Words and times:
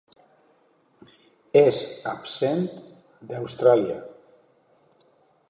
És 1.61 1.77
absent 2.13 2.67
d'Austràlia. 3.33 4.01